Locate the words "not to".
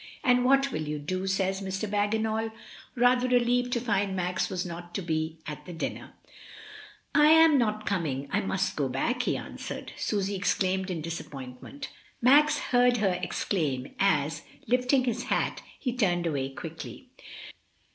4.65-5.03